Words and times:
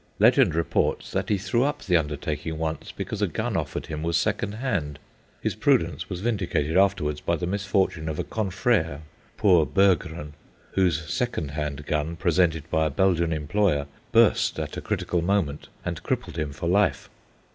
Legend 0.17 0.55
reports 0.55 1.11
that 1.11 1.29
he 1.29 1.37
threw 1.37 1.63
up 1.63 1.83
the 1.83 1.95
undertaking 1.95 2.57
once 2.57 2.91
because 2.91 3.21
a 3.21 3.27
gun 3.27 3.55
offered 3.55 3.85
him 3.85 4.01
was 4.01 4.17
second 4.17 4.53
hand; 4.53 4.97
his 5.41 5.53
prudence 5.53 6.09
was 6.09 6.21
vindicated 6.21 6.75
afterwards 6.75 7.21
by 7.21 7.35
the 7.35 7.45
misfortune 7.45 8.09
of 8.09 8.17
a 8.17 8.23
confrère, 8.23 9.01
poor 9.37 9.63
Berggren, 9.63 10.33
whose 10.71 11.07
second 11.07 11.51
hand 11.51 11.85
gun, 11.85 12.15
presented 12.15 12.67
by 12.71 12.87
a 12.87 12.89
Belgian 12.89 13.31
employer, 13.31 13.85
burst 14.11 14.57
at 14.57 14.75
a 14.75 14.81
critical 14.81 15.21
moment 15.21 15.67
and 15.85 16.01
crippled 16.01 16.35
him 16.35 16.51
for 16.51 16.67
life. 16.67 17.07